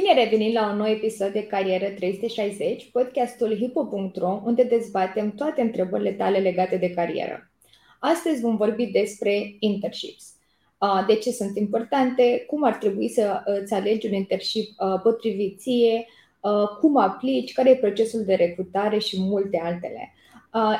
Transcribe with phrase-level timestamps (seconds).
[0.00, 6.12] Bine revenit la un nou episod de Carieră 360, podcastul hipo.ro, unde dezbatem toate întrebările
[6.12, 7.50] tale legate de carieră.
[8.00, 10.34] Astăzi vom vorbi despre internships.
[11.06, 14.68] De ce sunt importante, cum ar trebui să îți alegi un internship
[15.02, 16.06] potrivit ție,
[16.80, 20.14] cum aplici, care e procesul de recrutare și multe altele.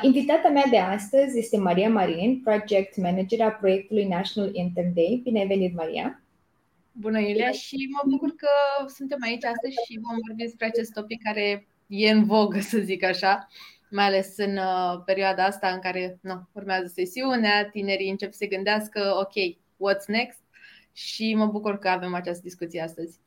[0.01, 5.21] Invitata mea de astăzi este Maria Marin, Project Manager a proiectului National Intern Day.
[5.23, 6.21] Bine ai venit, Maria!
[6.99, 8.49] Bună, Iulia, și mă bucur că
[8.87, 13.03] suntem aici astăzi și vom vorbi despre acest topic care e în vogă, să zic
[13.03, 13.47] așa,
[13.89, 18.47] mai ales în uh, perioada asta în care no, urmează sesiunea, tinerii încep să se
[18.47, 20.39] gândească, ok, what's next?
[20.93, 23.19] Și mă bucur că avem această discuție astăzi.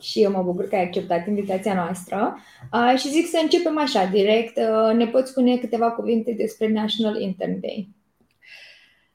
[0.00, 2.38] Și eu mă bucur că ai acceptat invitația noastră
[2.72, 4.56] uh, și zic să începem așa, direct.
[4.56, 7.88] Uh, ne poți spune câteva cuvinte despre National Intern Day?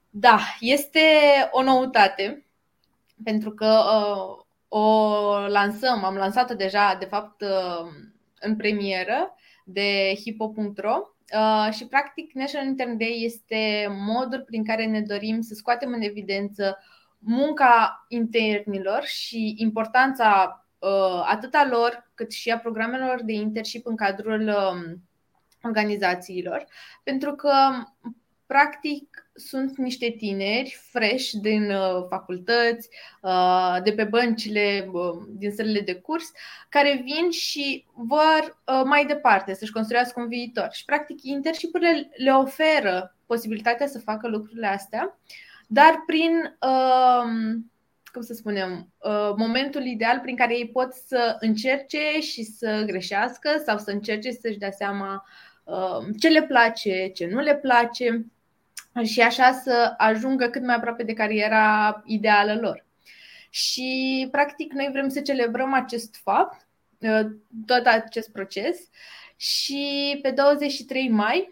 [0.09, 0.99] Da, este
[1.51, 2.45] o noutate
[3.23, 5.07] pentru că uh, o
[5.47, 7.87] lansăm, am lansat-o deja, de fapt, uh,
[8.39, 9.35] în premieră
[9.65, 10.95] de hipo.ro
[11.33, 16.01] uh, și, practic, National Intern Day este modul prin care ne dorim să scoatem în
[16.01, 16.77] evidență
[17.17, 23.95] munca internilor și importanța uh, atât a lor cât și a programelor de internship în
[23.95, 24.95] cadrul uh,
[25.63, 26.65] organizațiilor,
[27.03, 27.53] pentru că
[28.45, 32.89] practic sunt niște tineri fresh din uh, facultăți,
[33.21, 36.31] uh, de pe băncile uh, din sălile de curs,
[36.69, 40.67] care vin și vor uh, mai departe să-și construiască un viitor.
[40.71, 45.19] Și practic internshipurile le oferă posibilitatea să facă lucrurile astea,
[45.67, 47.61] dar prin uh,
[48.13, 53.49] cum să spunem, uh, momentul ideal prin care ei pot să încerce și să greșească
[53.65, 55.25] sau să încerce să-și dea seama
[55.63, 58.25] uh, ce le place, ce nu le place
[59.01, 62.85] și așa să ajungă cât mai aproape de cariera ideală lor.
[63.49, 66.67] Și, practic, noi vrem să celebrăm acest fapt,
[66.99, 67.25] uh,
[67.65, 68.79] tot acest proces
[69.35, 71.49] și pe 23 mai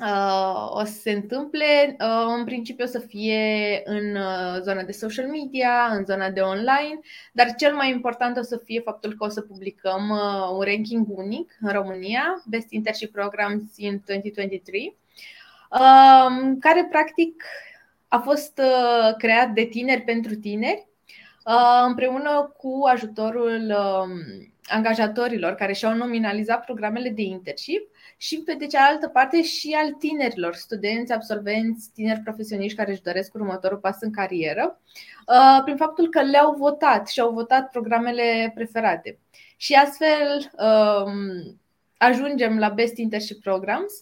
[0.00, 1.96] uh, o să se întâmple.
[2.00, 4.16] Uh, în principiu o să fie în
[4.62, 7.00] zona de social media, în zona de online,
[7.32, 10.08] dar cel mai important o să fie faptul că o să publicăm
[10.52, 14.96] un ranking unic în România, Best Internship Programs țin 2023
[16.60, 17.44] care practic
[18.08, 20.86] a fost uh, creat de tineri pentru tineri,
[21.44, 24.10] uh, împreună cu ajutorul um,
[24.66, 30.54] angajatorilor care și-au nominalizat programele de internship și pe de cealaltă parte și al tinerilor,
[30.54, 34.80] studenți, absolvenți, tineri profesioniști care își doresc următorul pas în carieră,
[35.26, 39.18] uh, prin faptul că le-au votat și au votat programele preferate.
[39.56, 41.58] Și astfel um,
[41.96, 43.92] ajungem la Best Internship Programs,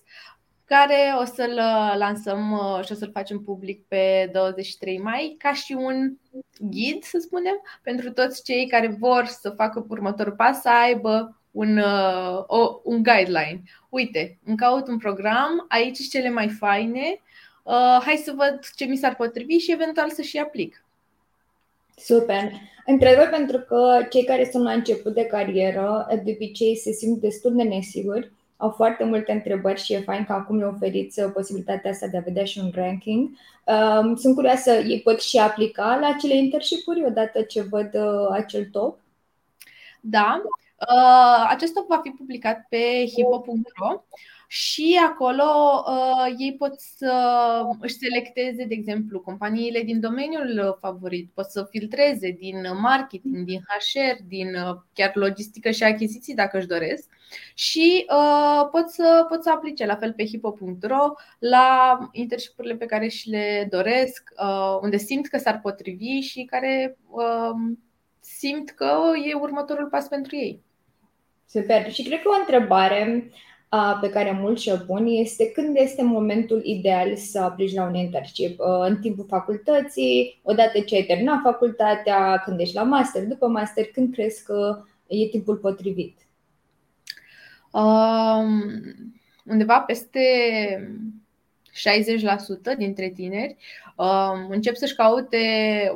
[0.77, 5.53] care o să-l uh, lansăm uh, și o să-l facem public pe 23 mai, ca
[5.53, 6.13] și un
[6.59, 11.77] ghid, să spunem, pentru toți cei care vor să facă următorul pas, să aibă un,
[11.77, 13.63] uh, o, un guideline.
[13.89, 17.21] Uite, îmi caut un program, aici sunt cele mai faine,
[17.63, 20.85] uh, hai să văd ce mi s-ar potrivi și eventual să și aplic.
[21.97, 22.53] Super.
[22.87, 27.57] Întrebări pentru că cei care sunt la început de carieră, de obicei se simt destul
[27.57, 28.31] de nesiguri
[28.63, 32.17] au foarte multe întrebări și e fain că acum le oferiți uh, posibilitatea asta de
[32.17, 33.31] a vedea și un ranking.
[33.65, 38.65] Um, sunt curioasă, ei pot și aplica la acele internship-uri odată ce văd uh, acel
[38.65, 38.99] top?
[40.01, 40.43] Da,
[40.89, 44.05] uh, acest top va fi publicat pe hipo.ro
[44.47, 45.45] și acolo
[45.87, 47.13] uh, ei pot să
[47.81, 54.23] își selecteze, de exemplu, companiile din domeniul favorit, pot să filtreze din marketing, din HR,
[54.29, 57.09] din uh, chiar logistică și achiziții dacă își doresc
[57.55, 63.09] și uh, pot, să, pot să aplice la fel pe hipo.ro la internshipurile pe care
[63.09, 67.75] și le doresc, uh, unde simt că s-ar potrivi și care uh,
[68.21, 69.01] simt că
[69.31, 70.63] e următorul pas pentru ei.
[71.53, 71.93] Super.
[71.93, 73.31] Și cred că o întrebare
[74.01, 78.61] pe care mulți și-o pun este când este momentul ideal să aplici la un internship.
[78.81, 84.13] În timpul facultății, odată ce ai terminat facultatea, când ești la master, după master, când
[84.15, 86.19] crezi că e timpul potrivit?
[87.73, 88.63] Um,
[89.45, 90.21] undeva peste
[92.75, 93.57] 60% dintre tineri
[93.97, 95.39] um, încep să-și caute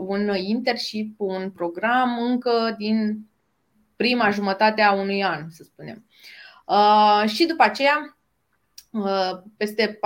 [0.06, 3.26] un internship, un program încă din
[3.97, 6.05] prima jumătate a unui an, să spunem.
[6.67, 8.19] Uh, și după aceea,
[8.91, 9.99] uh, peste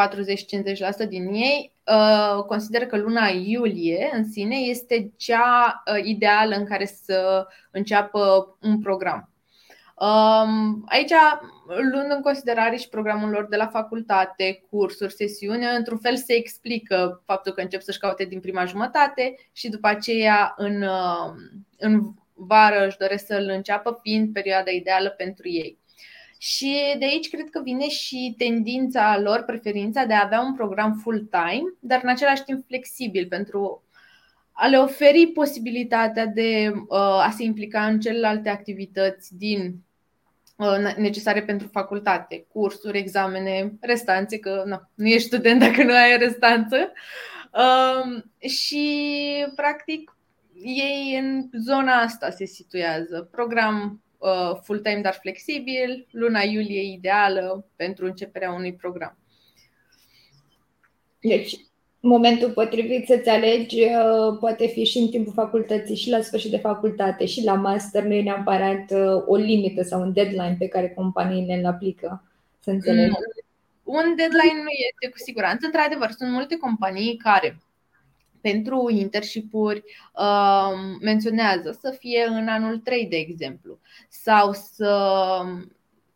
[1.05, 6.65] 40-50% din ei uh, consideră că luna iulie în sine este cea uh, ideală în
[6.65, 9.31] care să înceapă un program.
[10.01, 11.13] Um, aici,
[11.67, 17.23] luând în considerare și programul lor de la facultate, cursuri, sesiune, într-un fel se explică
[17.27, 21.33] faptul că încep să-și caute din prima jumătate și după aceea în, uh,
[21.79, 22.13] în
[22.47, 25.79] vară își doresc să-l înceapă, fiind perioada ideală pentru ei.
[26.39, 31.01] Și de aici cred că vine și tendința lor, preferința de a avea un program
[31.03, 33.85] full-time, dar în același timp flexibil pentru
[34.53, 39.75] a le oferi posibilitatea de uh, a se implica în celelalte activități din
[40.57, 46.17] uh, necesare pentru facultate, cursuri, examene, restanțe, că na, nu ești student dacă nu ai
[46.17, 46.93] restanță.
[47.53, 48.87] Uh, și,
[49.55, 50.17] practic,
[50.62, 53.29] ei în zona asta se situează.
[53.31, 59.19] Program uh, full-time, dar flexibil, luna iulie ideală pentru începerea unui program.
[61.21, 61.57] Deci,
[62.01, 66.59] momentul potrivit să-ți alegi uh, poate fi și în timpul facultății, și la sfârșit de
[66.59, 68.05] facultate, și la master.
[68.05, 72.25] Nu e neapărat uh, o limită sau un deadline pe care companiile îl aplică,
[72.61, 73.13] să înțeleg.
[73.83, 75.67] Un deadline nu este cu siguranță.
[75.67, 77.59] Într-adevăr, sunt multe companii care
[78.41, 79.83] pentru internship-uri
[80.15, 83.79] uh, menționează să fie în anul 3, de exemplu,
[84.09, 85.43] sau să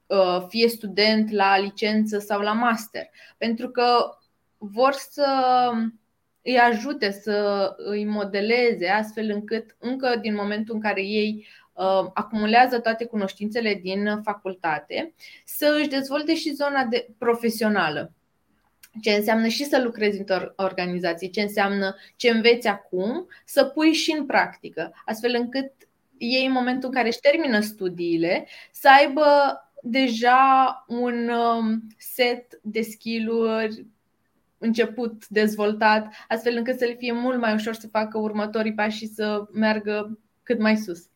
[0.06, 4.18] uh, fie student la licență sau la master, pentru că
[4.58, 5.26] vor să
[6.42, 12.78] îi ajute să îi modeleze astfel încât încă din momentul în care ei uh, acumulează
[12.78, 18.12] toate cunoștințele din facultate, să își dezvolte și zona de profesională
[19.00, 24.14] ce înseamnă și să lucrezi într-o organizație, ce înseamnă ce înveți acum, să pui și
[24.18, 25.72] în practică, astfel încât
[26.18, 29.24] ei, în momentul în care își termină studiile, să aibă
[29.82, 33.86] deja un um, set de skill-uri
[34.58, 39.06] început, dezvoltat, astfel încât să le fie mult mai ușor să facă următorii pași și
[39.06, 41.08] să meargă cât mai sus.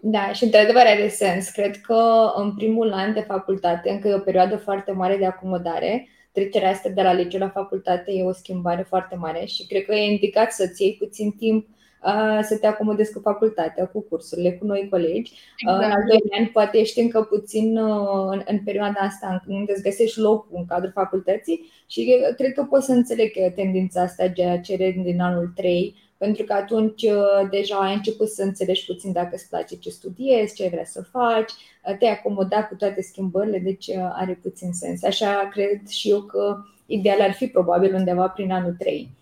[0.00, 1.50] Da, și într-adevăr are sens.
[1.50, 6.08] Cred că în primul an de facultate încă e o perioadă foarte mare de acomodare
[6.36, 9.94] trecerea asta de la liceu la facultate e o schimbare foarte mare și cred că
[9.94, 11.66] e indicat să-ți iei puțin timp
[12.04, 15.32] uh, să te acomodezi cu facultatea, cu cursurile, cu noi colegi.
[15.56, 15.78] Exact.
[15.78, 19.72] Uh, în al doilea an poate ești încă puțin uh, în, în perioada asta unde
[19.72, 24.44] îți găsești locul în cadrul facultății și cred că poți să înțeleg tendința asta de
[24.44, 29.12] a cere din anul 3 pentru că atunci uh, deja ai început să înțelegi puțin
[29.12, 33.58] dacă îți place ce studiezi, ce vrei să faci, uh, te-ai acomodat cu toate schimbările,
[33.58, 35.02] deci uh, are puțin sens.
[35.02, 39.14] Așa cred și eu că ideal ar fi probabil undeva prin anul 3.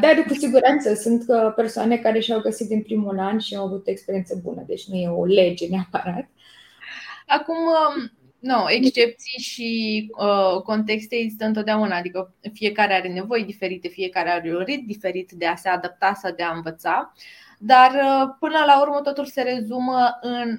[0.00, 1.24] Dar cu siguranță sunt
[1.56, 5.08] persoane care și-au găsit din primul an și au avut experiență bună, deci nu e
[5.08, 6.28] o lege neapărat.
[7.26, 14.30] Acum, um, nu, excepții și uh, contexte există întotdeauna, adică fiecare are nevoi diferite, fiecare
[14.30, 17.12] are un ritm diferit de a se adapta sau de a învăța,
[17.58, 20.58] dar uh, până la urmă totul se rezumă în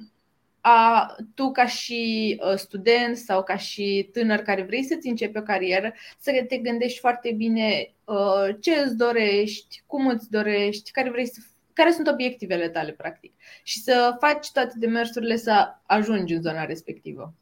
[0.60, 5.42] a tu ca și uh, student sau ca și tânăr care vrei să-ți începi o
[5.42, 11.26] carieră, să te gândești foarte bine uh, ce îți dorești, cum îți dorești, care vrei
[11.26, 11.40] să
[11.72, 13.32] care sunt obiectivele tale, practic,
[13.62, 17.34] și să faci toate demersurile să ajungi în zona respectivă.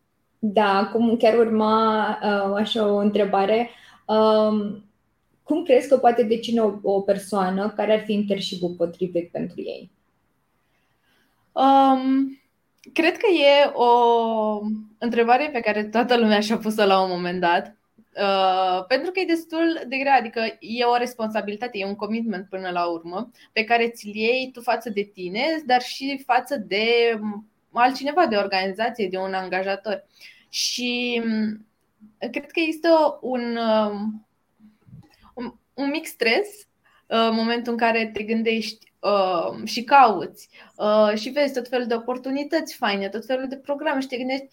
[0.42, 3.70] Da, acum chiar urma uh, așa o întrebare.
[4.06, 4.84] Um,
[5.42, 9.90] cum crezi că poate decine o, o persoană care ar fi internship potrivit pentru ei?
[11.52, 12.40] Um,
[12.92, 13.90] cred că e o
[14.98, 17.76] întrebare pe care toată lumea și-a pus-o la un moment dat.
[17.96, 22.70] Uh, pentru că e destul de grea, adică e o responsabilitate, e un commitment până
[22.70, 27.19] la urmă pe care ți-l iei tu față de tine, dar și față de
[27.72, 30.04] altcineva, de organizație, de un angajator.
[30.49, 31.66] Și mm,
[32.18, 34.26] cred că există un, um,
[35.35, 36.49] un, un mic stres
[37.06, 41.87] uh, în momentul în care te gândești uh, și cauți uh, și vezi tot felul
[41.87, 44.49] de oportunități faine, tot felul de programe și te gândești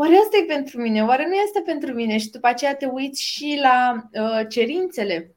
[0.00, 2.18] oare asta e pentru mine, oare nu este pentru mine?
[2.18, 5.34] Și după aceea te uiți și la uh, cerințele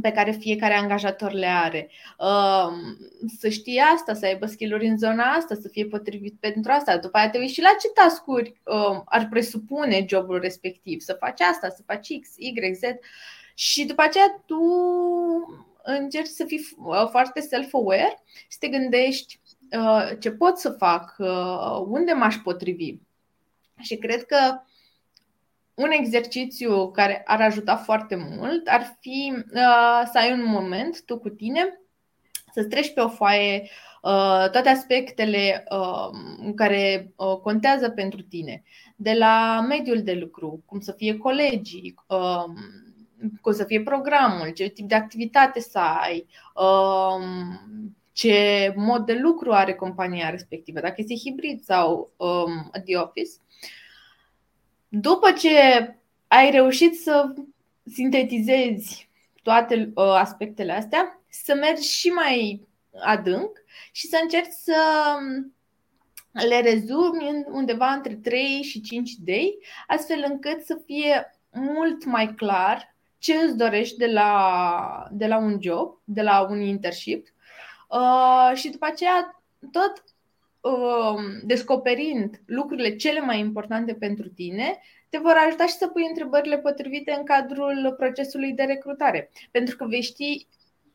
[0.00, 1.90] pe care fiecare angajator le are.
[2.18, 2.98] Um,
[3.38, 6.98] să știe asta, să aibă skill în zona asta, să fie potrivit pentru asta.
[6.98, 11.00] După aceea te uiți și la ce tascuri um, ar presupune jobul respectiv.
[11.00, 12.80] Să faci asta, să faci X, Y, Z.
[13.54, 14.60] Și după aceea tu
[15.82, 19.40] încerci să fii uh, foarte self-aware și te gândești
[19.76, 22.94] uh, ce pot să fac, uh, unde m-aș potrivi.
[23.78, 24.60] Și cred că
[25.80, 31.18] un exercițiu care ar ajuta foarte mult ar fi uh, să ai un moment tu
[31.18, 31.80] cu tine,
[32.52, 33.62] să treci pe o foaie
[34.02, 36.18] uh, toate aspectele uh,
[36.54, 38.62] care uh, contează pentru tine,
[38.96, 42.44] de la mediul de lucru, cum să fie colegii, uh,
[43.40, 47.24] cum să fie programul, ce tip de activitate să ai, uh,
[48.12, 53.30] ce mod de lucru are compania respectivă, dacă este hibrid sau um, the office
[54.92, 55.48] după ce
[56.28, 57.34] ai reușit să
[57.92, 59.10] sintetizezi
[59.42, 62.66] toate uh, aspectele astea, să mergi și mai
[63.04, 63.50] adânc
[63.92, 64.76] și să încerci să
[66.32, 72.96] le rezumi undeva între 3 și 5 idei, astfel încât să fie mult mai clar
[73.18, 77.26] ce îți dorești de la, de la un job, de la un internship.
[77.88, 79.42] Uh, și după aceea
[79.72, 80.10] tot uh,
[81.42, 87.14] descoperind lucrurile cele mai importante pentru tine, te vor ajuta și să pui întrebările potrivite
[87.18, 89.30] în cadrul procesului de recrutare.
[89.50, 90.46] Pentru că vei ști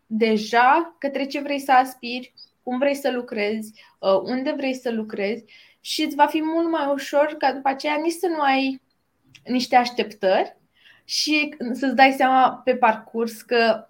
[0.05, 5.45] deja către ce vrei să aspiri, cum vrei să lucrezi, uh, unde vrei să lucrezi
[5.79, 8.81] și îți va fi mult mai ușor ca după aceea nici să nu ai
[9.45, 10.57] niște așteptări
[11.05, 13.87] și să-ți dai seama pe parcurs că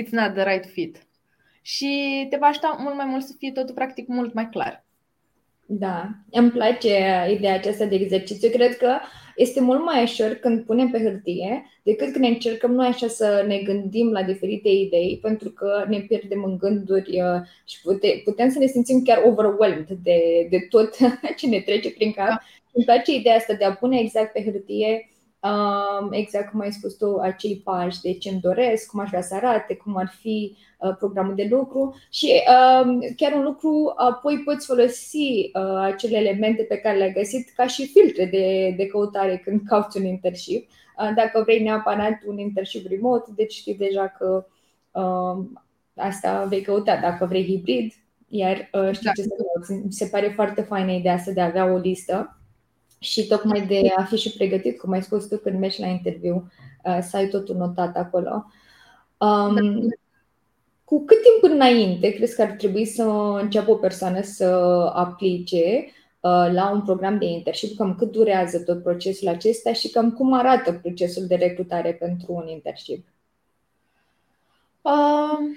[0.00, 1.06] it's not the right fit.
[1.66, 4.84] Și te va ajuta mult mai mult să fie totul practic mult mai clar.
[5.66, 6.96] Da, îmi place
[7.30, 8.48] ideea aceasta de exercițiu.
[8.48, 8.98] Cred că
[9.36, 13.58] este mult mai ușor când punem pe hârtie decât când încercăm noi așa să ne
[13.58, 18.58] gândim la diferite idei, pentru că ne pierdem în gânduri uh, și pute, putem să
[18.58, 20.96] ne simțim chiar overwhelmed de, de tot
[21.38, 22.26] ce ne trece prin cap.
[22.26, 22.40] Da.
[22.72, 25.08] Îmi place ideea asta de a pune exact pe hârtie
[26.10, 29.34] exact cum ai spus tu, acei pași de ce îmi doresc, cum aș vrea să
[29.34, 32.42] arate, cum ar fi uh, programul de lucru și
[32.82, 37.66] um, chiar un lucru, apoi poți folosi uh, acele elemente pe care le-ai găsit ca
[37.66, 40.68] și filtre de, de căutare când cauți un internship.
[40.98, 44.46] Uh, dacă vrei neapărat un internship remote, deci știi deja că
[45.00, 45.62] um,
[45.96, 46.96] asta vei căuta.
[46.96, 47.92] Dacă vrei hibrid,
[48.28, 48.56] iar
[48.92, 49.12] știi da.
[49.12, 49.72] ce să cauți.
[49.72, 52.38] Mi se pare foarte faină ideea asta de a avea o listă
[53.04, 56.50] și tocmai de a fi și pregătit, cum ai spus tu când mergi la interviu,
[56.84, 58.46] uh, să ai totul notat acolo.
[59.16, 59.88] Um,
[60.84, 63.02] cu cât timp înainte crezi că ar trebui să
[63.40, 64.44] înceapă o persoană să
[64.94, 65.84] aplice
[66.20, 70.32] uh, la un program de internship, cam cât durează tot procesul acesta și cam cum
[70.32, 73.06] arată procesul de recrutare pentru un internship?
[74.82, 75.56] Um,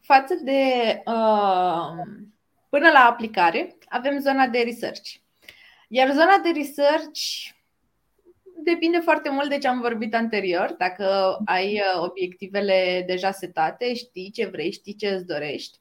[0.00, 0.62] față de
[1.06, 2.29] uh,
[2.70, 5.10] Până la aplicare, avem zona de research.
[5.88, 7.20] Iar zona de research
[8.64, 10.74] depinde foarte mult de ce am vorbit anterior.
[10.78, 15.78] Dacă ai uh, obiectivele deja setate, știi ce vrei, știi ce îți dorești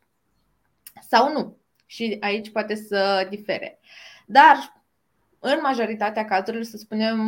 [1.02, 1.58] sau nu.
[1.86, 3.80] Și aici poate să difere.
[4.26, 4.84] Dar,
[5.40, 7.20] în majoritatea cazurilor, să spunem,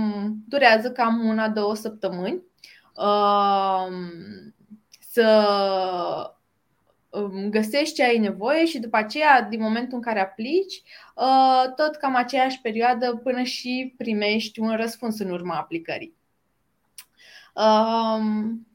[0.48, 2.44] durează cam una, două săptămâni
[2.96, 3.88] uh,
[5.00, 6.31] să
[7.50, 10.82] găsești ce ai nevoie și după aceea, din momentul în care aplici,
[11.16, 16.14] uh, tot cam aceeași perioadă până și primești un răspuns în urma aplicării.
[17.54, 18.68] Um,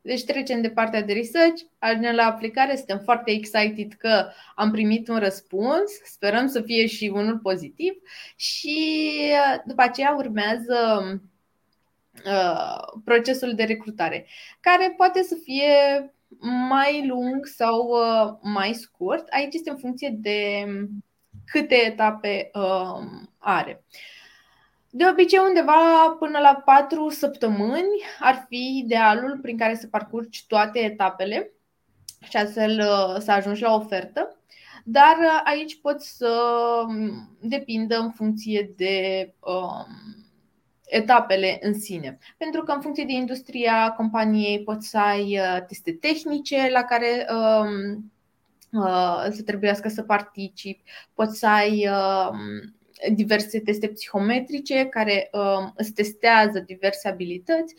[0.00, 5.08] deci trecem de partea de research, ajungem la aplicare, suntem foarte excited că am primit
[5.08, 7.92] un răspuns, sperăm să fie și unul pozitiv.
[8.36, 11.02] Și uh, după aceea urmează
[12.24, 14.26] uh, procesul de recrutare,
[14.60, 15.70] care poate să fie
[16.68, 19.28] mai lung sau uh, mai scurt.
[19.28, 20.66] Aici este în funcție de
[21.44, 23.00] câte etape uh,
[23.38, 23.84] are.
[24.90, 30.78] De obicei, undeva până la 4 săptămâni ar fi idealul prin care să parcurgi toate
[30.78, 31.50] etapele
[32.28, 34.36] și astfel uh, să ajungi la ofertă.
[34.84, 36.40] Dar uh, aici poți să
[37.40, 39.86] depindă în funcție de uh,
[40.86, 42.18] etapele în sine.
[42.36, 47.26] Pentru că în funcție de industria companiei poți să ai uh, teste tehnice la care
[47.30, 48.12] um,
[48.82, 50.82] uh, să trebuiască să participi,
[51.14, 52.30] poți să ai uh,
[53.12, 57.74] diverse teste psihometrice care uh, îți testează diverse abilități,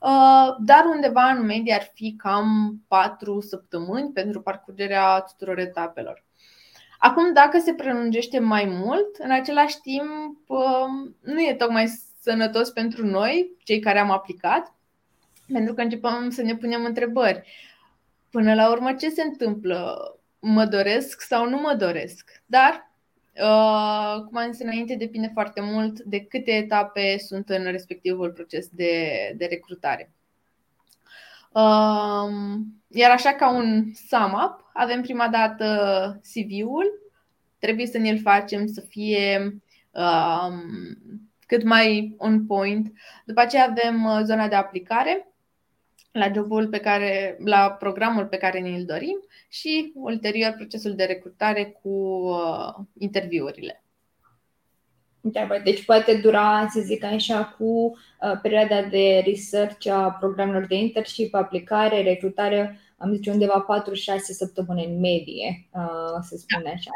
[0.00, 6.24] uh, dar undeva în medie ar fi cam 4 săptămâni pentru parcurgerea tuturor etapelor.
[6.98, 11.86] Acum, dacă se prelungește mai mult, în același timp, uh, nu e tocmai
[12.22, 14.74] sănătos pentru noi, cei care am aplicat,
[15.52, 17.42] pentru că începem să ne punem întrebări.
[18.30, 19.96] Până la urmă, ce se întâmplă?
[20.38, 22.42] Mă doresc sau nu mă doresc?
[22.46, 22.90] Dar,
[23.34, 28.68] uh, cum am zis înainte, depinde foarte mult de câte etape sunt în respectivul proces
[28.68, 30.12] de, de recrutare.
[31.52, 32.32] Uh,
[32.88, 35.66] iar așa ca un sum up, avem prima dată
[36.22, 37.10] CV-ul,
[37.58, 39.56] trebuie să ne-l facem să fie
[39.90, 40.52] uh,
[41.52, 42.92] cât mai on point.
[43.24, 45.32] După aceea avem uh, zona de aplicare
[46.12, 49.18] la jobul pe care, la programul pe care ne-l dorim
[49.48, 53.84] și ulterior procesul de recrutare cu uh, interviurile.
[55.64, 61.34] Deci poate dura, să zic așa, cu uh, perioada de research a programelor de internship,
[61.34, 63.66] aplicare, recrutare, am zice undeva
[64.16, 66.90] 4-6 săptămâni în medie, uh, să spune așa.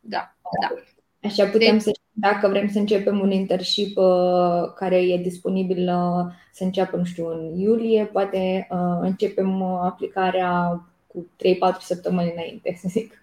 [0.00, 0.74] Da, da.
[1.22, 6.32] Așa putem deci, să dacă vrem să începem un internship uh, care e disponibil uh,
[6.52, 11.30] să înceapă, nu știu, în iulie, poate uh, începem aplicarea cu
[11.76, 13.22] 3-4 săptămâni înainte, să zic.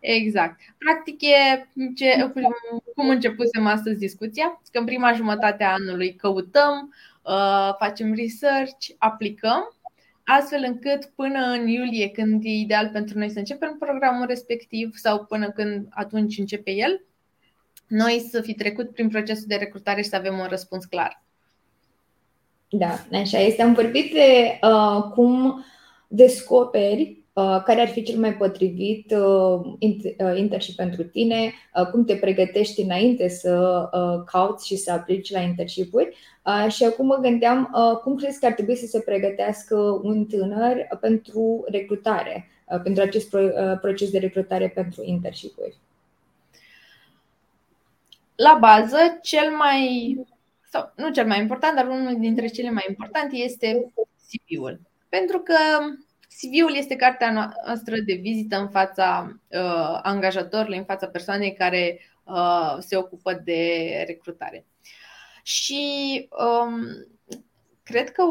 [0.00, 0.60] Exact.
[0.78, 2.32] Practic e ce,
[2.94, 6.94] cum începusem astăzi discuția, că în prima jumătate a anului căutăm,
[7.78, 9.76] facem research, aplicăm,
[10.36, 15.24] astfel încât până în iulie, când e ideal pentru noi să începem programul respectiv sau
[15.24, 17.04] până când atunci începe el,
[17.86, 21.22] noi să fi trecut prin procesul de recrutare și să avem un răspuns clar.
[22.68, 23.62] Da, așa este.
[23.62, 25.64] Am vorbit de uh, cum
[26.08, 27.17] descoperi uh,
[27.64, 29.60] care ar fi cel mai potrivit uh,
[30.36, 35.40] internship pentru tine, uh, cum te pregătești înainte să uh, cauți și să aplici la
[35.40, 36.16] internship-uri.
[36.44, 40.24] Uh, și acum mă gândeam uh, cum crezi că ar trebui să se pregătească un
[40.24, 45.76] tânăr pentru recrutare, uh, pentru acest pro- uh, proces de recrutare pentru internship-uri
[48.38, 50.16] la bază, cel mai,
[50.70, 53.92] sau nu cel mai important, dar unul dintre cele mai importante este
[54.28, 54.80] CV-ul.
[55.08, 55.54] Pentru că
[56.28, 57.32] CV-ul este cartea
[57.66, 64.04] noastră de vizită în fața uh, angajatorului, în fața persoanei care uh, se ocupă de
[64.06, 64.66] recrutare.
[65.42, 66.80] Și um,
[67.82, 68.22] cred că,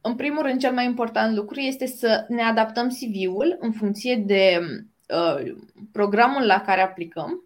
[0.00, 4.60] în primul rând, cel mai important lucru este să ne adaptăm CV-ul în funcție de
[5.08, 5.54] uh,
[5.92, 7.42] programul la care aplicăm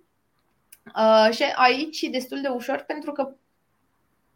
[0.94, 3.36] Uh, și aici e destul de ușor pentru că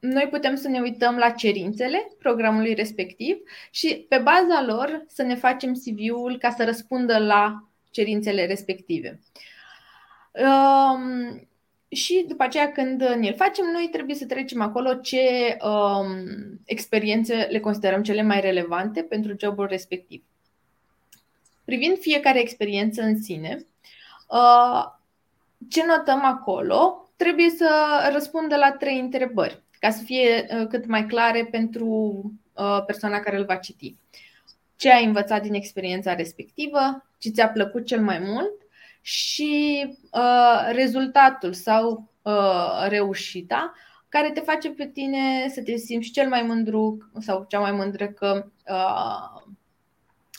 [0.01, 3.37] noi putem să ne uităm la cerințele programului respectiv
[3.71, 9.21] și pe baza lor să ne facem CV-ul ca să răspundă la cerințele respective.
[10.33, 11.49] Um,
[11.89, 16.07] și după aceea când ne-l facem, noi trebuie să trecem acolo ce um,
[16.65, 20.25] experiențe le considerăm cele mai relevante pentru jobul respectiv.
[21.65, 23.67] Privind fiecare experiență în sine,
[24.29, 24.85] uh,
[25.69, 27.69] ce notăm acolo trebuie să
[28.13, 31.87] răspundă la trei întrebări, ca să fie uh, cât mai clare pentru
[32.53, 33.97] uh, persoana care îl va citi.
[34.77, 38.55] Ce ai învățat din experiența respectivă, ce ți-a plăcut cel mai mult
[39.01, 43.73] și uh, rezultatul sau uh, reușita
[44.11, 48.07] care te face pe tine să te simți cel mai mândru sau cea mai mândră
[48.07, 49.43] că uh,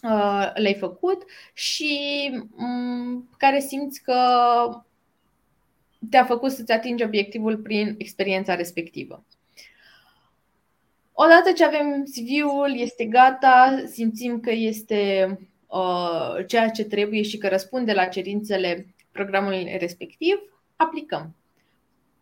[0.04, 1.24] uh, le-ai făcut
[1.54, 2.00] și
[2.56, 4.16] um, care simți că
[6.10, 9.24] te-a făcut să-ți atingi obiectivul prin experiența respectivă.
[11.14, 15.28] Odată ce avem CV-ul, este gata, simțim că este
[15.68, 20.36] uh, ceea ce trebuie și că răspunde la cerințele programului respectiv,
[20.76, 21.36] aplicăm.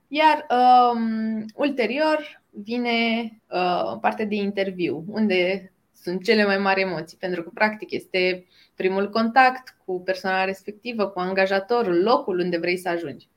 [0.08, 7.44] Iar um, ulterior vine uh, partea de interviu, unde sunt cele mai mari emoții, pentru
[7.44, 13.28] că practic este primul contact cu persoana respectivă, cu angajatorul, locul unde vrei să ajungi.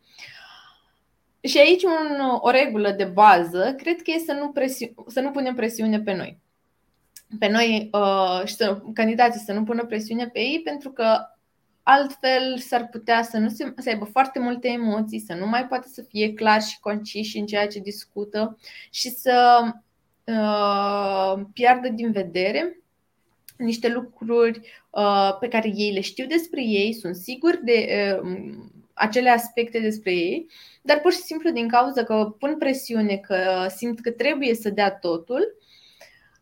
[1.42, 5.30] Și aici un, o regulă de bază, cred că e să nu, presi- să nu
[5.30, 6.38] punem presiune pe noi.
[7.38, 11.18] Pe noi uh, și să, candidații să nu pună presiune pe ei, pentru că
[11.82, 15.88] altfel s-ar putea să, nu se, să aibă foarte multe emoții, să nu mai poate
[15.88, 18.58] să fie clar și concis în ceea ce discută
[18.90, 19.60] și să
[20.24, 22.82] uh, piardă din vedere
[23.56, 27.88] niște lucruri uh, pe care ei le știu despre ei, sunt siguri de
[28.22, 28.44] uh,
[29.02, 30.46] acele aspecte despre ei,
[30.82, 34.90] dar pur și simplu din cauza că pun presiune, că simt că trebuie să dea
[34.90, 35.56] totul,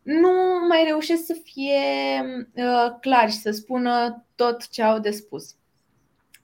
[0.01, 0.31] nu
[0.67, 1.81] mai reușesc să fie
[2.53, 5.55] uh, clari și să spună tot ce au de spus.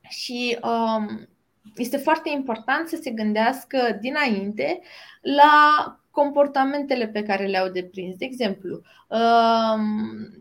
[0.10, 1.28] Și um,
[1.76, 4.80] este foarte important să se gândească dinainte
[5.22, 8.18] la comportamentele pe care le-au deprins.
[8.18, 10.40] De exemplu, um,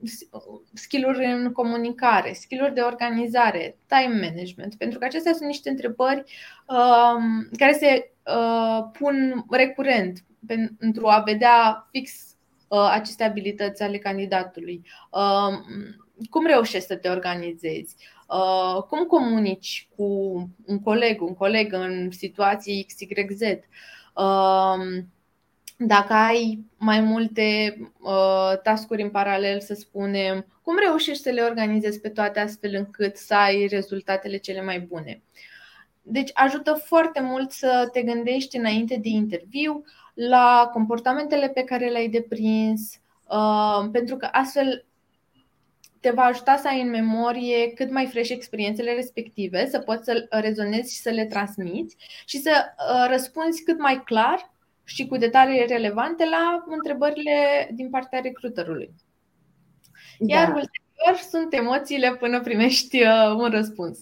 [0.72, 6.24] skill-uri în comunicare, skill-uri de organizare, time management, pentru că acestea sunt niște întrebări
[6.66, 12.12] um, care se uh, pun recurent pentru a vedea fix
[12.68, 14.82] uh, aceste abilități ale candidatului.
[15.10, 15.64] Um,
[16.30, 17.96] cum reușești să te organizezi?
[18.28, 20.04] Uh, cum comunici cu
[20.66, 23.40] un coleg, un coleg în situații XYZ?
[25.76, 32.00] Dacă ai mai multe uh, tascuri în paralel, să spunem, cum reușești să le organizezi
[32.00, 35.22] pe toate astfel încât să ai rezultatele cele mai bune.
[36.02, 39.84] Deci ajută foarte mult să te gândești înainte de interviu
[40.14, 44.84] la comportamentele pe care le-ai deprins, uh, pentru că astfel
[46.00, 50.26] te va ajuta să ai în memorie cât mai fresh experiențele respective, să poți să
[50.30, 54.54] rezonezi și să le transmiți și să uh, răspunzi cât mai clar
[54.86, 58.90] și cu detalii relevante la întrebările din partea recruterului.
[60.18, 60.54] Iar da.
[60.54, 63.98] ulterior sunt emoțiile până primești uh, un răspuns.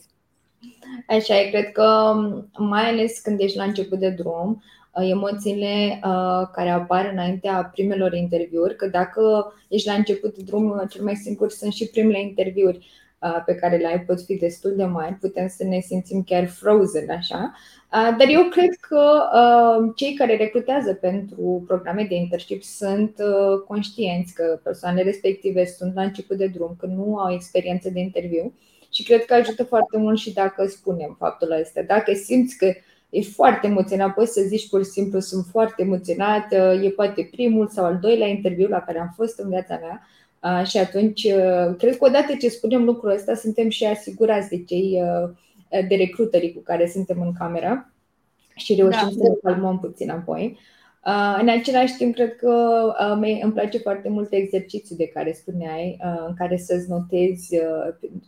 [1.09, 2.14] Așa e, cred că
[2.59, 8.12] mai ales când ești la început de drum, uh, emoțiile uh, care apar înaintea primelor
[8.12, 13.03] interviuri, că dacă ești la început de drum, cel mai sigur sunt și primele interviuri
[13.44, 17.11] pe care le ai pot fi destul de mari, putem să ne simțim chiar frozen
[17.11, 17.55] așa.
[17.94, 19.22] Dar eu cred că
[19.94, 23.14] cei care recrutează pentru programe de internship sunt
[23.66, 28.52] conștienți că persoanele respective sunt la început de drum, că nu au experiență de interviu
[28.90, 31.83] și cred că ajută foarte mult și dacă spunem faptul ăsta.
[31.83, 32.72] Dacă simți că
[33.11, 36.52] ești foarte emoționat, poți să zici pur și simplu sunt foarte emoționat,
[36.83, 40.07] e poate primul sau al doilea interviu la care am fost în viața mea
[40.64, 41.26] și atunci,
[41.78, 45.02] cred că odată ce spunem lucrul ăsta, suntem și asigurați de cei
[45.68, 47.92] de recrutării cu care suntem în camera
[48.55, 49.24] și reușim da.
[49.24, 50.59] să ne calmăm puțin apoi.
[51.40, 52.92] În același timp, cred că
[53.42, 57.57] îmi place foarte mult exercițiul de care spuneai, în care să-ți notezi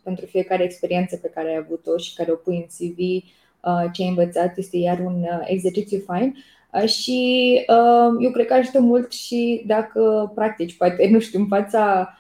[0.02, 2.98] pentru fiecare experiență pe care ai avut-o și care o pui în CV,
[3.92, 6.36] ce ai învățat, este iar un exercițiu fain.
[6.86, 7.52] Și
[8.20, 12.14] eu cred că ajută mult și dacă practici, poate, nu știu, în fața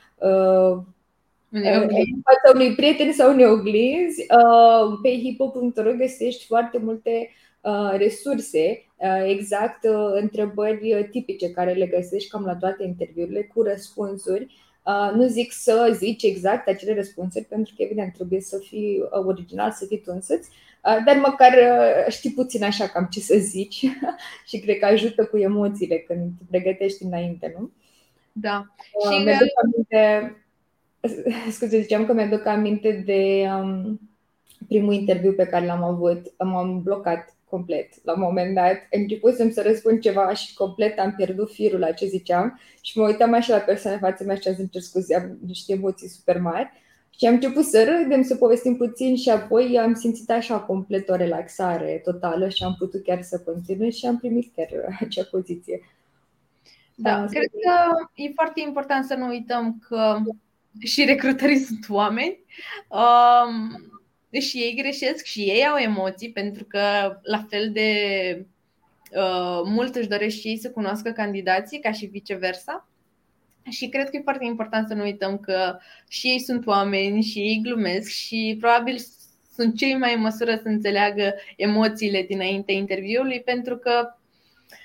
[1.64, 4.26] în fața unui prieten sau unei oglinzi,
[5.02, 7.30] pe hipo.ro găsești foarte multe
[7.96, 8.84] resurse,
[9.26, 14.46] exact întrebări tipice care le găsești cam la toate interviurile cu răspunsuri.
[15.14, 19.84] Nu zic să zici exact acele răspunsuri, pentru că evident trebuie să fii original, să
[19.86, 20.50] fii tu însăți,
[20.82, 21.52] dar măcar
[22.08, 23.84] știi puțin așa cam ce să zici
[24.48, 27.70] și cred că ajută cu emoțiile când te pregătești înainte, nu?
[28.32, 28.66] Da.
[28.78, 30.32] Și mi-aduc aminte,
[31.50, 34.00] scuze, ziceam că mi-aduc aminte de um,
[34.68, 36.34] primul interviu pe care l-am avut.
[36.38, 38.76] M-am blocat complet la un moment dat.
[38.90, 43.34] Începusem să răspund ceva și complet am pierdut firul la ce ziceam și mă uitam
[43.34, 46.70] așa la persoana față mea și am scuze, am niște emoții super mari.
[47.18, 51.14] Și am început să râdem, să povestim puțin și apoi am simțit așa complet o
[51.14, 54.68] relaxare totală și am putut chiar să continui și am primit chiar
[55.00, 55.80] acea poziție.
[56.94, 60.18] Da, da cred că e foarte important să nu uităm că
[60.80, 62.38] și recrutării sunt oameni.
[62.88, 63.80] Um,
[64.40, 66.80] și ei greșesc și ei au emoții pentru că
[67.22, 67.90] la fel de
[69.12, 72.88] uh, mult își doresc și ei să cunoască candidații ca și viceversa.
[73.70, 77.38] Și cred că e foarte important să nu uităm că și ei sunt oameni și
[77.38, 78.98] ei glumesc și probabil
[79.54, 84.14] sunt cei mai în măsură să înțeleagă emoțiile dinaintea interviului pentru că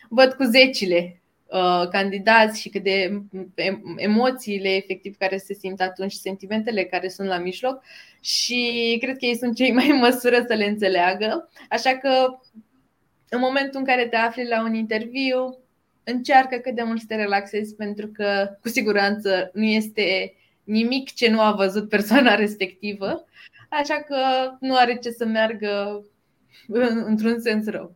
[0.09, 1.20] văd cu zecile uh,
[1.91, 3.21] candidați și cât de
[3.95, 7.83] emoțiile efectiv care se simt atunci, sentimentele care sunt la mijloc
[8.21, 11.49] și cred că ei sunt cei mai în măsură să le înțeleagă.
[11.69, 12.39] Așa că
[13.29, 15.57] în momentul în care te afli la un interviu,
[16.03, 21.29] încearcă cât de mult să te relaxezi pentru că cu siguranță nu este nimic ce
[21.29, 23.25] nu a văzut persoana respectivă,
[23.69, 24.17] așa că
[24.59, 26.05] nu are ce să meargă
[27.05, 27.95] într-un sens rău.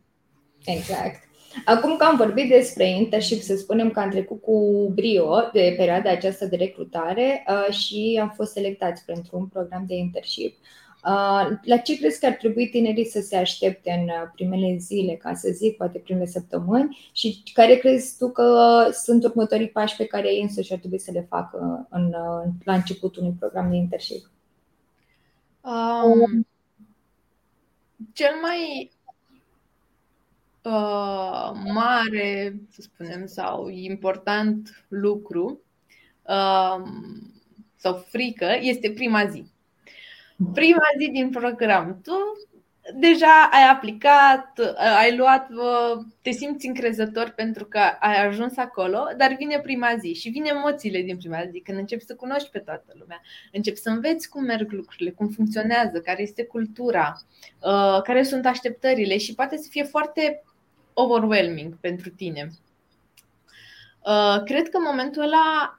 [0.64, 1.28] Exact.
[1.64, 6.10] Acum că am vorbit despre internship, să spunem că am trecut cu brio de perioada
[6.10, 10.56] aceasta de recrutare uh, și am fost selectați pentru un program de internship.
[11.06, 15.14] Uh, la ce crezi că ar trebui tinerii să se aștepte în uh, primele zile,
[15.14, 20.06] ca să zic, poate primele săptămâni și care crezi tu că sunt următorii pași pe
[20.06, 23.76] care ei însuși ar trebui să le facă în, uh, la începutul unui program de
[23.76, 24.30] internship?
[25.60, 26.46] Um,
[28.12, 28.90] cel mai
[30.66, 35.60] uh, mare, să spunem, sau important lucru
[36.22, 36.82] uh,
[37.76, 39.54] sau frică este prima zi
[40.52, 42.00] prima zi din program.
[42.02, 42.12] Tu
[42.94, 44.60] deja ai aplicat,
[44.98, 45.48] ai luat,
[46.22, 51.00] te simți încrezător pentru că ai ajuns acolo, dar vine prima zi și vine emoțiile
[51.00, 53.20] din prima zi, când începi să cunoști pe toată lumea,
[53.52, 57.16] începi să înveți cum merg lucrurile, cum funcționează, care este cultura,
[57.62, 60.42] uh, care sunt așteptările și poate să fie foarte
[60.98, 62.50] overwhelming pentru tine.
[64.04, 65.78] Uh, cred că în momentul ăla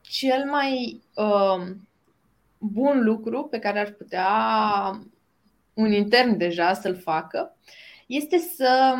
[0.00, 1.66] cel mai uh,
[2.58, 4.30] bun lucru pe care ar putea
[5.74, 7.56] un intern deja să-l facă
[8.06, 8.94] este să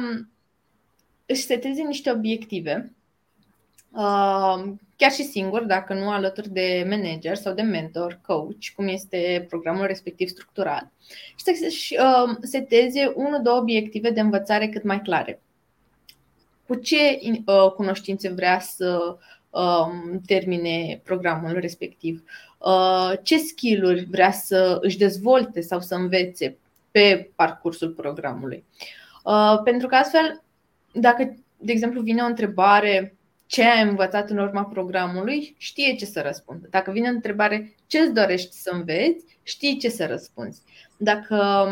[1.26, 2.92] își seteze niște obiective,
[3.90, 4.62] uh,
[4.96, 9.86] chiar și singur, dacă nu alături de manager sau de mentor, coach, cum este programul
[9.86, 10.92] respectiv structurat,
[11.36, 15.40] și să-și uh, seteze unul, două obiective de învățare cât mai clare.
[16.66, 19.16] Cu ce uh, cunoștințe vrea să
[19.50, 22.24] um, termine programul respectiv,
[22.58, 26.56] uh, ce skill-uri vrea să își dezvolte sau să învețe
[26.90, 28.64] pe parcursul programului.
[29.24, 30.42] Uh, pentru că astfel,
[30.92, 36.20] dacă, de exemplu, vine o întrebare ce ai învățat în urma programului, știe ce să
[36.20, 36.66] răspundă.
[36.70, 40.62] Dacă vine o întrebare ce îți dorești să înveți, știi ce să răspunzi.
[40.96, 41.68] Dacă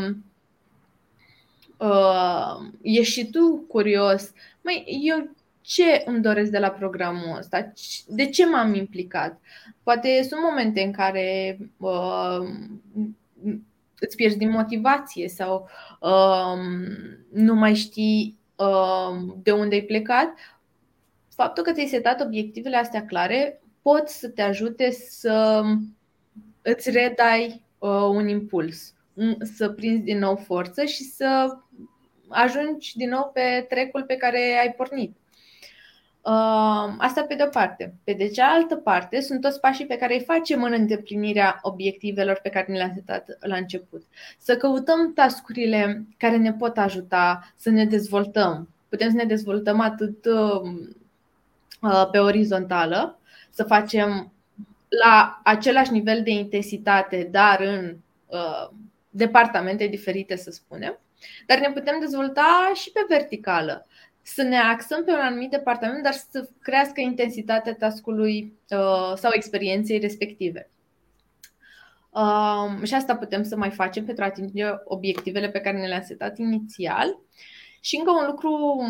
[1.84, 7.72] uh, ești și tu curios, mai eu ce îmi doresc de la programul ăsta,
[8.06, 9.40] de ce m-am implicat.
[9.82, 12.38] Poate sunt momente în care uh,
[13.98, 15.68] îți pierzi din motivație sau
[16.00, 16.58] uh,
[17.32, 20.34] nu mai știi uh, de unde ai plecat.
[21.34, 25.62] Faptul că ți-ai setat obiectivele astea clare pot să te ajute să
[26.62, 28.94] îți redai uh, un impuls,
[29.56, 31.56] să prinzi din nou forță și să
[32.28, 35.16] ajungi din nou pe trecul pe care ai pornit.
[36.26, 37.94] Uh, asta pe de-o parte.
[38.04, 42.48] Pe de cealaltă parte, sunt toți pașii pe care îi facem în îndeplinirea obiectivelor pe
[42.48, 44.02] care ne le-am setat la început.
[44.38, 48.68] Să căutăm tascurile care ne pot ajuta să ne dezvoltăm.
[48.88, 53.18] Putem să ne dezvoltăm atât uh, pe orizontală,
[53.50, 54.32] să facem
[55.04, 57.96] la același nivel de intensitate, dar în
[58.26, 58.70] uh,
[59.14, 61.00] departamente diferite, să spunem,
[61.46, 63.86] dar ne putem dezvolta și pe verticală
[64.26, 69.98] să ne axăm pe un anumit departament, dar să crească intensitatea tascului uh, sau experienței
[69.98, 70.70] respective.
[72.10, 76.02] Uh, și asta putem să mai facem pentru a atinge obiectivele pe care ne le-am
[76.02, 77.18] setat inițial.
[77.80, 78.80] Și încă un lucru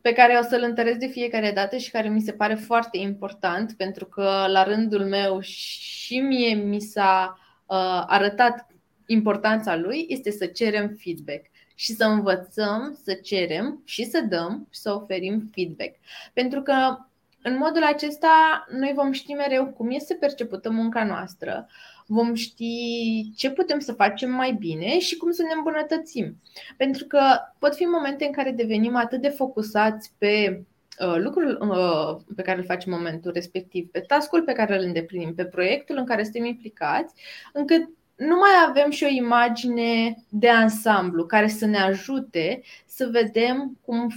[0.00, 3.72] pe care o să-l întăresc de fiecare dată și care mi se pare foarte important,
[3.76, 8.66] pentru că la rândul meu și mie mi s-a uh, arătat
[9.10, 14.80] importanța lui, este să cerem feedback și să învățăm să cerem și să dăm și
[14.80, 15.94] să oferim feedback.
[16.32, 16.98] Pentru că
[17.42, 21.66] în modul acesta noi vom ști mereu cum este percepută munca noastră,
[22.06, 26.36] vom ști ce putem să facem mai bine și cum să ne îmbunătățim.
[26.76, 27.20] Pentru că
[27.58, 30.62] pot fi momente în care devenim atât de focusați pe
[31.00, 34.84] uh, lucrul uh, pe care îl facem în momentul respectiv, pe tascul pe care îl
[34.84, 37.14] îndeplinim, pe proiectul în care suntem implicați,
[37.52, 43.78] încât nu mai avem și o imagine de ansamblu care să ne ajute să vedem
[43.84, 44.08] cum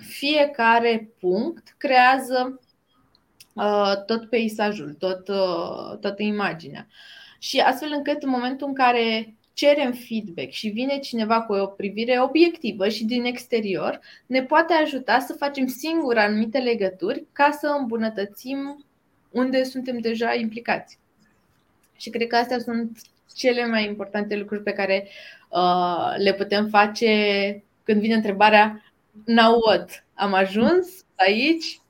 [0.00, 2.60] fiecare punct creează
[3.52, 6.86] uh, tot peisajul, tot, uh, toată imaginea.
[7.38, 12.20] Și astfel încât în momentul în care cerem feedback și vine cineva cu o privire
[12.20, 18.84] obiectivă și din exterior, ne poate ajuta să facem singur anumite legături ca să îmbunătățim
[19.30, 20.99] unde suntem deja implicați.
[22.00, 22.98] Și cred că astea sunt
[23.34, 25.08] cele mai importante lucruri pe care
[25.48, 28.92] uh, le putem face când vine întrebarea
[29.24, 30.04] now what?
[30.14, 31.80] Am ajuns aici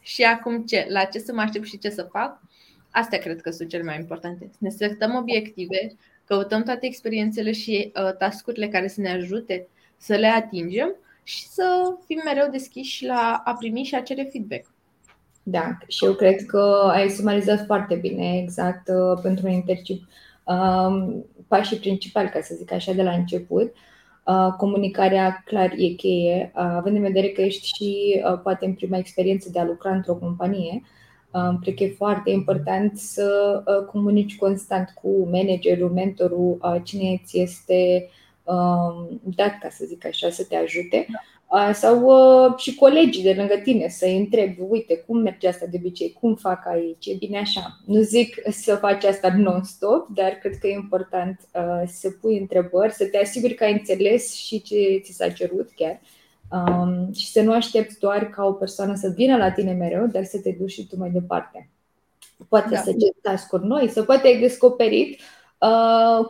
[0.00, 0.86] și acum ce?
[0.88, 2.42] La ce să mă aștept și ce să fac?
[2.90, 4.48] Astea cred că sunt cele mai importante.
[4.50, 10.14] Să ne setăm obiective, căutăm toate experiențele și uh, tascurile care să ne ajute să
[10.14, 14.73] le atingem și să fim mereu deschiși la a primi și a cere feedback.
[15.46, 20.08] Da, și eu cred că ai sumarizat foarte bine exact uh, pentru un intercip
[20.44, 23.72] um, pașii principali, ca să zic așa, de la început.
[24.24, 28.74] Uh, comunicarea clar e cheie, uh, având în vedere că ești și uh, poate în
[28.74, 30.82] prima experiență de a lucra într-o companie,
[31.30, 37.20] uh, cred că e foarte important să uh, comunici constant cu managerul, mentorul, uh, cine
[37.24, 38.08] ți este
[38.44, 41.06] uh, dat, ca să zic așa, să te ajute.
[41.10, 41.18] Da
[41.72, 46.12] sau uh, și colegii de lângă tine să-i întrebi, uite, cum merge asta de obicei,
[46.20, 47.80] cum fac aici, e bine așa.
[47.86, 52.92] Nu zic să faci asta non-stop, dar cred că e important uh, să pui întrebări,
[52.92, 56.00] să te asiguri că ai înțeles și ce ți s-a cerut chiar
[56.50, 60.24] um, și să nu aștepți doar ca o persoană să vină la tine mereu, dar
[60.24, 61.68] să te duci și tu mai departe.
[62.48, 62.80] Poate da.
[62.80, 65.43] să cerți task noi, să poate ai descoperit uh,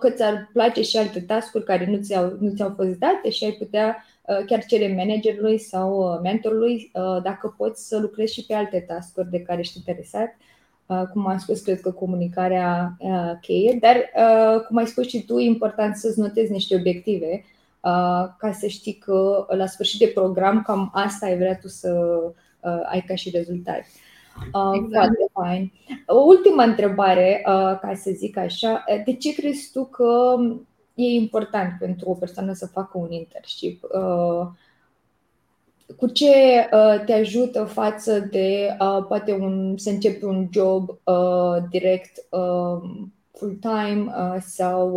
[0.01, 3.53] că ți-ar place și alte task care nu ți-au, nu ți-au fost date și ai
[3.53, 8.55] putea Uh, chiar cere managerului sau uh, mentorului uh, dacă poți să lucrezi și pe
[8.55, 10.37] alte task de care ești interesat.
[11.13, 12.97] Cum am spus, cred că comunicarea
[13.41, 13.97] cheie, dar
[14.67, 17.45] cum ai spus și tu, e important să-ți notezi niște obiective
[18.39, 22.21] ca să știi că la sfârșit de program cam asta ai vrea tu să
[22.85, 23.81] ai ca și rezultat.
[24.75, 24.93] Exact.
[24.93, 25.73] Foarte fain.
[26.07, 27.41] O ultimă întrebare,
[27.81, 30.37] ca să zic așa, de ce crezi tu că
[30.95, 33.83] e important pentru o persoană să facă un internship.
[33.83, 34.47] Uh,
[35.97, 36.29] cu ce
[36.73, 40.99] uh, te ajută față de uh, poate un, să începi un job
[41.71, 42.27] direct
[43.33, 44.97] full-time sau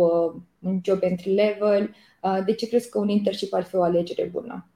[0.58, 1.94] un job entry level?
[2.44, 4.66] De ce crezi că un internship ar fi o alegere bună?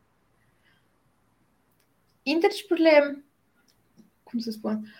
[2.23, 3.25] Internshipurile,
[4.33, 4.95] cum să spun,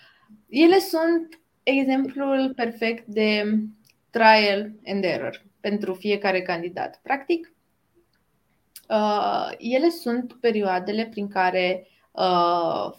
[0.49, 3.59] ele sunt exemplul perfect de
[4.11, 7.01] trial and error pentru fiecare candidat.
[7.03, 7.53] Practic,
[8.89, 12.93] uh, ele sunt perioadele prin care uh,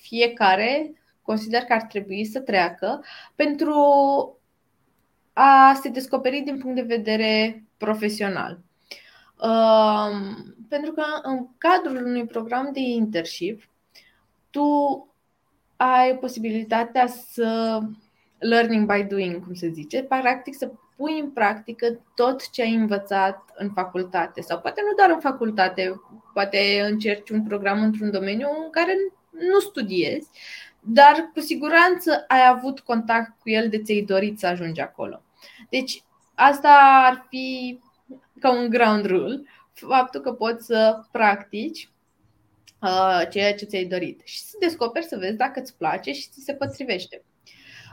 [0.00, 3.74] fiecare consider că ar trebui să treacă pentru
[5.32, 8.58] a se descoperi din punct de vedere profesional.
[9.42, 10.10] Uh,
[10.68, 13.62] pentru că în cadrul unui program de internship,
[14.50, 14.68] tu
[15.76, 17.80] ai posibilitatea să
[18.38, 23.42] learning by doing, cum se zice, practic să pui în practică tot ce ai învățat
[23.54, 26.00] în facultate sau poate nu doar în facultate,
[26.32, 28.92] poate încerci un program într-un domeniu în care
[29.30, 30.28] nu studiezi,
[30.80, 35.22] dar cu siguranță ai avut contact cu el de ți-ai dorit să ajungi acolo.
[35.70, 36.02] Deci
[36.34, 37.80] asta ar fi
[38.40, 41.90] ca un ground rule, faptul că poți să practici
[42.86, 46.42] uh, ceea ce ți-ai dorit și să descoperi să vezi dacă îți place și ți
[46.44, 47.22] se potrivește.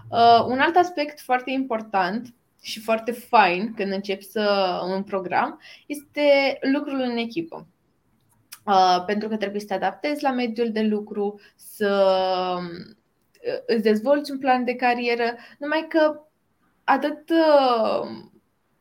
[0.10, 6.58] Uh, un alt aspect foarte important și foarte fain când începi să un program este
[6.62, 7.68] lucrul în echipă.
[8.66, 14.32] Uh, pentru că trebuie să te adaptezi la mediul de lucru, să uh, îți dezvolți
[14.32, 16.22] un plan de carieră, numai că
[16.84, 18.10] atât uh,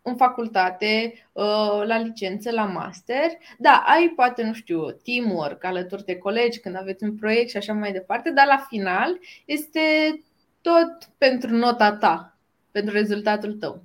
[0.02, 3.30] în facultate, uh, la licență, la master.
[3.58, 7.72] Da, ai poate, nu știu, teamwork alături de colegi când aveți un proiect și așa
[7.72, 9.80] mai departe, dar la final este
[10.60, 12.36] tot pentru nota ta,
[12.70, 13.82] pentru rezultatul tău.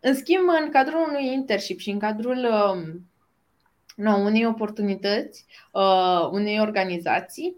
[0.00, 2.94] În schimb, în cadrul unui internship și în cadrul uh,
[3.96, 7.56] no, unei oportunități, uh, unei organizații,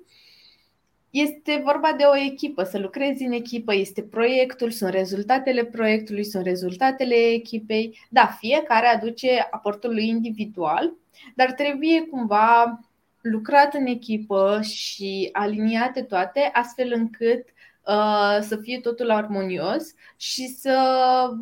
[1.15, 6.45] este vorba de o echipă, să lucrezi în echipă, este proiectul, sunt rezultatele proiectului, sunt
[6.45, 7.99] rezultatele echipei.
[8.11, 10.93] Da, fiecare aduce aportul lui individual,
[11.35, 12.81] dar trebuie cumva
[13.21, 17.45] lucrat în echipă și aliniate toate, astfel încât
[17.87, 20.77] uh, să fie totul armonios și să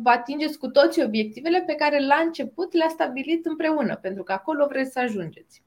[0.03, 4.65] vă atingeți cu toți obiectivele pe care la început le-a stabilit împreună, pentru că acolo
[4.67, 5.62] vreți să ajungeți.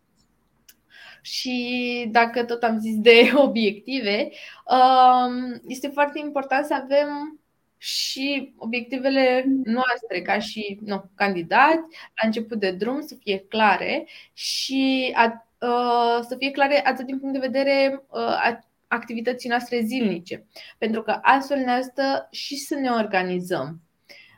[1.27, 4.31] Și dacă tot am zis de obiective,
[4.65, 7.41] um, este foarte important să avem
[7.79, 15.13] și obiectivele noastre ca și nu, candidați la început de drum să fie clare și
[15.15, 20.47] a, uh, să fie clare atât din punct de vedere uh, a activității noastre zilnice,
[20.79, 23.81] pentru că astfel ne ajută și să ne organizăm.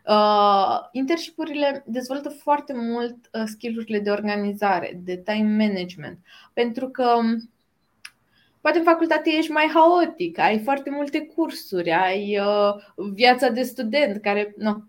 [0.08, 6.18] Uh, internshipurile dezvoltă foarte mult uh, skillurile de organizare, de time management,
[6.52, 7.50] pentru că um,
[8.60, 12.74] poate în facultate ești mai haotic, ai foarte multe cursuri, ai uh,
[13.14, 14.84] viața de student care, nu,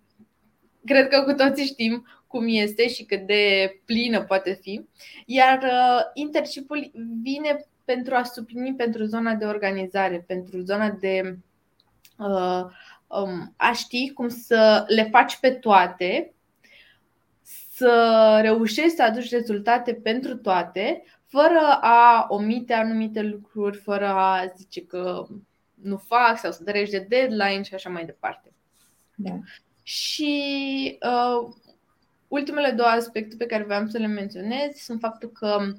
[0.86, 4.86] cred că cu toții știm cum este și cât de plină poate fi.
[5.26, 11.38] Iar uh, internshipul vine pentru a suplini pentru zona de organizare, pentru zona de
[12.18, 12.66] uh,
[13.10, 16.34] um, a ști cum să le faci pe toate,
[17.72, 24.86] să reușești să aduci rezultate pentru toate, fără a omite anumite lucruri, fără a zice
[24.86, 25.28] că
[25.74, 28.54] nu fac sau să treci de deadline și așa mai departe.
[29.16, 29.40] Da.
[29.84, 31.54] Și uh,
[32.28, 35.74] ultimele două aspecte pe care vreau să le menționez sunt faptul că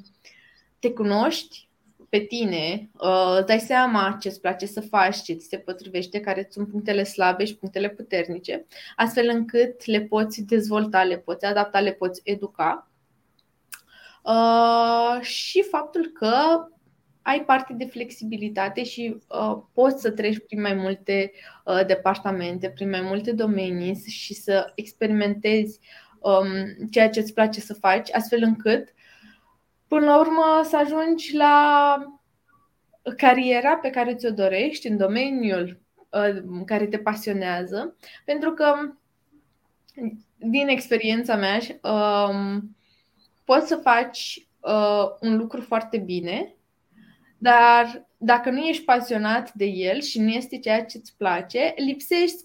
[0.79, 1.69] te cunoști
[2.11, 6.21] pe tine, uh, îți dai seama ce îți place să faci, ce ți se potrivește,
[6.21, 11.81] care sunt punctele slabe și punctele puternice, astfel încât le poți dezvolta, le poți adapta,
[11.81, 12.91] le poți educa.
[14.23, 16.67] Uh, și faptul că
[17.23, 21.33] ai parte de flexibilitate și uh, poți să treci prin mai multe
[21.65, 25.81] uh, departamente, prin mai multe domenii și să experimentezi
[26.19, 28.95] um, ceea ce îți place să faci, astfel încât
[29.91, 31.97] până la urmă să ajungi la
[33.17, 38.75] cariera pe care ți-o dorești în domeniul uh, care te pasionează, pentru că
[40.37, 42.77] din experiența mea um,
[43.45, 46.55] poți să faci uh, un lucru foarte bine,
[47.39, 52.45] dar dacă nu ești pasionat de el și nu este ceea ce îți place, lipsești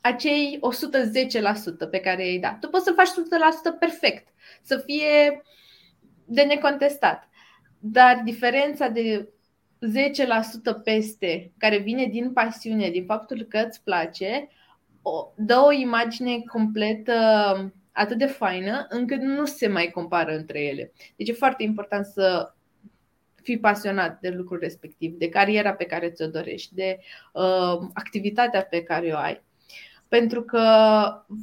[0.00, 0.60] acei
[1.86, 2.58] 110% pe care i-ai dat.
[2.58, 4.28] Tu poți să faci 100% perfect,
[4.62, 5.42] să fie
[6.28, 7.28] de necontestat.
[7.78, 9.28] Dar diferența de
[10.80, 14.48] 10% peste, care vine din pasiune, din faptul că îți place,
[15.02, 17.12] o, dă o imagine completă
[17.92, 20.92] atât de faină încât nu se mai compară între ele.
[21.16, 22.52] Deci e foarte important să
[23.42, 26.98] fii pasionat de lucrul respectiv, de cariera pe care ți-o dorești, de
[27.32, 29.42] uh, activitatea pe care o ai.
[30.08, 30.60] Pentru că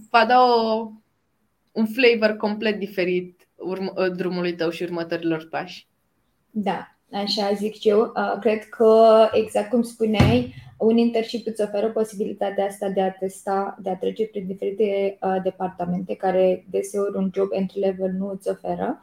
[0.10, 0.92] va da o,
[1.72, 5.88] un flavor complet diferit urm- drumului tău și următorilor pași.
[6.50, 8.14] Da, așa zic eu.
[8.40, 13.90] Cred că, exact cum spuneai, un internship îți oferă posibilitatea asta de a testa, de
[13.90, 19.02] a trece prin diferite departamente care deseori un job entry level nu îți oferă,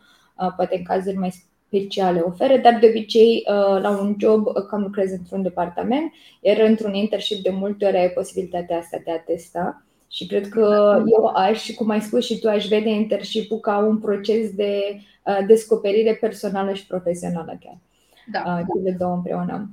[0.57, 1.31] poate în cazuri mai
[1.67, 3.43] speciale oferă, dar de obicei
[3.81, 8.79] la un job cam lucrezi într-un departament, iar într-un internship de multe ori ai posibilitatea
[8.79, 12.69] asta de a testa Și cred că eu aș, cum ai spus și tu, aș
[12.69, 17.79] vede internship ca un proces de uh, descoperire personală și profesională chiar.
[18.33, 18.59] Da.
[18.59, 19.71] Uh, cele două împreună.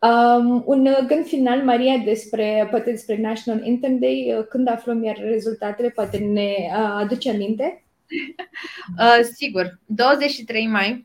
[0.00, 5.16] Um, un gând final, Maria, despre, poate despre National Intern Day, uh, când aflăm iar
[5.16, 7.74] rezultatele, poate ne uh, aduce aminte?
[8.98, 11.04] Uh, sigur, 23 mai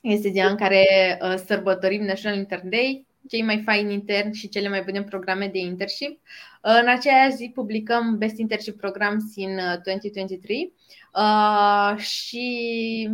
[0.00, 0.84] este ziua în care
[1.22, 5.58] uh, sărbătorim National Intern Day, cei mai faini interni și cele mai bune programe de
[5.58, 6.20] internship.
[6.62, 10.72] Uh, în aceeași zi publicăm Best Internship Programs in 2023
[11.14, 13.08] uh, și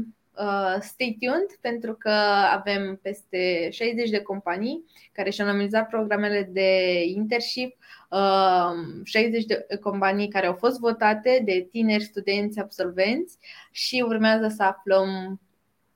[0.81, 2.11] stay tuned pentru că
[2.53, 7.77] avem peste 60 de companii care și-au analizat programele de internship,
[9.05, 13.39] 60 de companii care au fost votate de tineri, studenți, absolvenți
[13.71, 15.41] și urmează să aflăm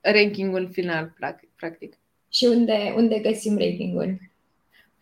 [0.01, 1.13] rankingul final,
[1.55, 1.97] practic.
[2.29, 4.17] Și unde, unde găsim rankingul?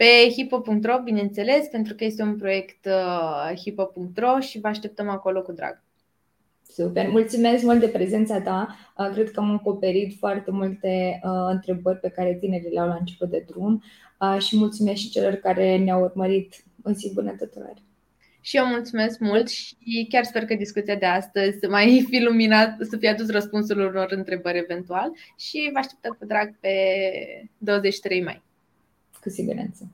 [0.01, 5.51] Pe hipo.ro, bineînțeles, pentru că este un proiect uh, hipo.ro și vă așteptăm acolo cu
[5.51, 5.83] drag.
[6.67, 8.75] Super, mulțumesc mult de prezența ta.
[8.97, 13.29] Uh, cred că am acoperit foarte multe uh, întrebări pe care tinerii le-au la început
[13.29, 13.83] de drum
[14.19, 16.63] uh, și mulțumesc și celor care ne-au urmărit.
[16.83, 17.73] în zi bună tuturor!
[18.41, 22.75] Și eu mulțumesc mult și chiar sper că discuția de astăzi să mai fi luminat,
[22.79, 26.69] să fie adus răspunsul unor întrebări eventual și vă așteptăm cu drag pe
[27.57, 28.49] 23 mai.
[29.21, 29.91] Cu siguranță.